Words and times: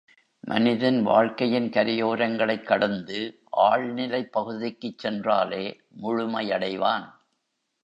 மனிதன் 0.43 1.03
வாழ்க்கையின் 1.03 1.69
கரையோரங்களைக் 1.69 2.63
கடந்து 2.63 3.19
ஆழ்நிலைப் 3.57 4.31
பகுதிக்குச் 4.31 4.97
சென்றாலே 4.97 5.63
முழுமை 5.89 6.49
யடைவான். 6.49 7.07